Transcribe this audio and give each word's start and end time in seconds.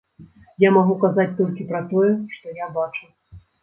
Я 0.63 0.71
магу 0.77 0.95
казаць 1.05 1.27
толькі 1.43 1.69
пра 1.75 1.85
тое, 1.93 2.11
што 2.37 2.59
я 2.67 2.75
бачу. 2.83 3.05